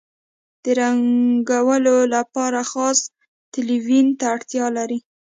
[0.63, 2.99] د رنګولو لپاره خاص
[3.53, 4.99] تلوین ته اړتیا لري.